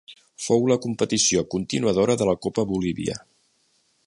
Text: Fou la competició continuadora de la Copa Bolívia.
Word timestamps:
Fou 0.45 0.63
la 0.71 0.77
competició 0.85 1.43
continuadora 1.55 2.19
de 2.23 2.31
la 2.31 2.37
Copa 2.47 2.69
Bolívia. 2.75 3.23